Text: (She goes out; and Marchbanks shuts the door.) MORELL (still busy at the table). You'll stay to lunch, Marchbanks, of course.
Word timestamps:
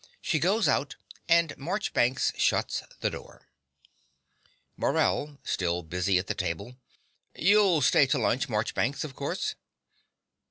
(She 0.19 0.39
goes 0.39 0.67
out; 0.67 0.95
and 1.29 1.55
Marchbanks 1.59 2.33
shuts 2.35 2.81
the 3.01 3.11
door.) 3.11 3.49
MORELL 4.75 5.37
(still 5.43 5.83
busy 5.83 6.17
at 6.17 6.25
the 6.25 6.33
table). 6.33 6.75
You'll 7.35 7.81
stay 7.81 8.07
to 8.07 8.17
lunch, 8.17 8.49
Marchbanks, 8.49 9.03
of 9.03 9.15
course. 9.15 9.53